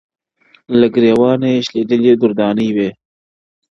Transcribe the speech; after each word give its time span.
له 0.79 0.87
ګرېوانه 0.95 1.47
یې 1.53 1.59
شلېدلي 1.67 2.11
دُردانې 2.21 2.67
وې- 2.75 2.89